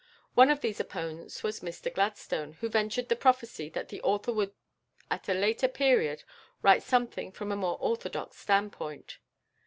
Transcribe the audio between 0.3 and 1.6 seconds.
One of these opponents was